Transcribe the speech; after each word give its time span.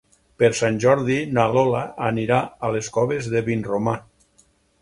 Per 0.43 0.47
Sant 0.59 0.77
Jordi 0.85 1.17
na 1.37 1.43
Lola 1.57 1.81
anirà 2.07 2.39
a 2.69 2.73
les 2.77 2.93
Coves 2.97 3.31
de 3.35 3.47
Vinromà. 3.51 3.95